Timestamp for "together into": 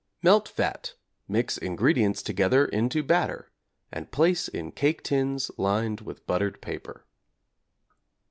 2.23-3.03